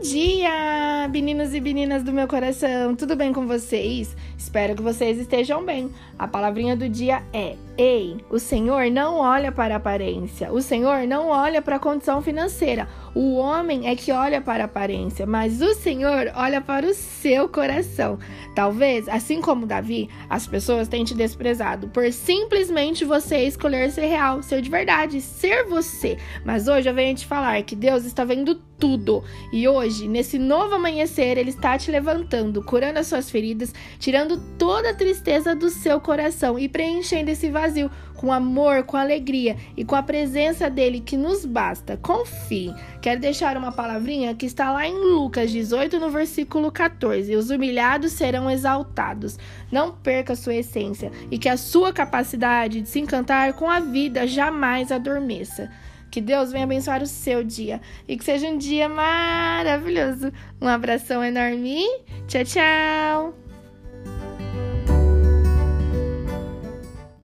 Bom 0.00 0.08
dia, 0.08 1.06
meninos 1.12 1.52
e 1.52 1.60
meninas 1.60 2.02
do 2.02 2.10
meu 2.10 2.26
coração, 2.26 2.96
tudo 2.96 3.14
bem 3.14 3.34
com 3.34 3.46
vocês? 3.46 4.16
Espero 4.34 4.74
que 4.74 4.80
vocês 4.80 5.18
estejam 5.18 5.62
bem. 5.62 5.90
A 6.18 6.26
palavrinha 6.26 6.74
do 6.74 6.88
dia 6.88 7.22
é: 7.34 7.54
Ei, 7.76 8.16
o 8.30 8.38
Senhor 8.38 8.90
não 8.90 9.18
olha 9.18 9.52
para 9.52 9.74
a 9.74 9.76
aparência, 9.76 10.50
o 10.50 10.62
Senhor 10.62 11.06
não 11.06 11.28
olha 11.28 11.60
para 11.60 11.76
a 11.76 11.78
condição 11.78 12.22
financeira. 12.22 12.88
O 13.14 13.34
homem 13.34 13.88
é 13.88 13.96
que 13.96 14.12
olha 14.12 14.40
para 14.40 14.64
a 14.64 14.66
aparência, 14.66 15.26
mas 15.26 15.60
o 15.60 15.74
Senhor 15.74 16.30
olha 16.34 16.60
para 16.60 16.86
o 16.86 16.94
seu 16.94 17.48
coração. 17.48 18.18
Talvez, 18.54 19.08
assim 19.08 19.40
como 19.40 19.66
Davi, 19.66 20.08
as 20.28 20.46
pessoas 20.46 20.86
tenham 20.86 21.04
te 21.04 21.14
desprezado 21.14 21.88
por 21.88 22.12
simplesmente 22.12 23.04
você 23.04 23.44
escolher 23.44 23.90
ser 23.90 24.06
real, 24.06 24.42
ser 24.42 24.62
de 24.62 24.70
verdade, 24.70 25.20
ser 25.20 25.64
você. 25.64 26.18
Mas 26.44 26.68
hoje 26.68 26.88
eu 26.88 26.94
venho 26.94 27.16
te 27.16 27.26
falar 27.26 27.62
que 27.62 27.74
Deus 27.74 28.04
está 28.04 28.24
vendo 28.24 28.54
tudo. 28.80 29.22
E 29.52 29.68
hoje, 29.68 30.08
nesse 30.08 30.38
novo 30.38 30.74
amanhecer, 30.74 31.36
Ele 31.36 31.50
está 31.50 31.76
te 31.76 31.90
levantando, 31.90 32.62
curando 32.62 32.98
as 32.98 33.06
suas 33.06 33.30
feridas, 33.30 33.74
tirando 33.98 34.40
toda 34.58 34.90
a 34.90 34.94
tristeza 34.94 35.54
do 35.54 35.68
seu 35.68 36.00
coração 36.00 36.58
e 36.58 36.68
preenchendo 36.68 37.30
esse 37.30 37.50
vazio 37.50 37.90
com 38.20 38.32
amor, 38.32 38.82
com 38.82 38.96
alegria 38.96 39.56
e 39.76 39.84
com 39.84 39.94
a 39.94 40.02
presença 40.02 40.68
dele 40.68 41.00
que 41.00 41.16
nos 41.16 41.44
basta. 41.44 41.96
Confie. 41.96 42.74
Quero 43.00 43.20
deixar 43.20 43.56
uma 43.56 43.72
palavrinha 43.72 44.34
que 44.34 44.44
está 44.44 44.70
lá 44.70 44.86
em 44.86 44.94
Lucas 44.94 45.50
18, 45.50 45.98
no 45.98 46.10
versículo 46.10 46.70
14. 46.70 47.34
Os 47.34 47.48
humilhados 47.48 48.12
serão 48.12 48.50
exaltados. 48.50 49.38
Não 49.72 49.90
perca 49.92 50.36
sua 50.36 50.54
essência 50.54 51.10
e 51.30 51.38
que 51.38 51.48
a 51.48 51.56
sua 51.56 51.92
capacidade 51.92 52.82
de 52.82 52.88
se 52.88 53.00
encantar 53.00 53.54
com 53.54 53.70
a 53.70 53.80
vida 53.80 54.26
jamais 54.26 54.92
adormeça. 54.92 55.70
Que 56.10 56.20
Deus 56.20 56.50
venha 56.52 56.64
abençoar 56.64 57.02
o 57.02 57.06
seu 57.06 57.42
dia 57.42 57.80
e 58.06 58.16
que 58.16 58.24
seja 58.24 58.48
um 58.48 58.58
dia 58.58 58.88
maravilhoso. 58.88 60.32
Um 60.60 60.68
abração 60.68 61.24
enorme. 61.24 61.84
Tchau, 62.26 62.44
tchau. 62.44 63.39